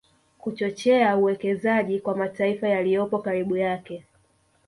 Kuchochea 0.37 1.17
uwekezaji 1.17 1.99
kwa 1.99 2.17
mataifa 2.17 2.67
yaliyopo 2.69 3.19
karibu 3.19 3.57
yake 3.57 4.03